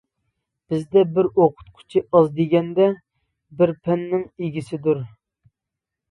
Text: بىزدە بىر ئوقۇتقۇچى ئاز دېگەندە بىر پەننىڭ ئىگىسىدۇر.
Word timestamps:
بىزدە 0.73 1.01
بىر 1.17 1.27
ئوقۇتقۇچى 1.41 2.01
ئاز 2.19 2.31
دېگەندە 2.39 2.87
بىر 3.59 3.73
پەننىڭ 3.89 4.23
ئىگىسىدۇر. 4.47 5.03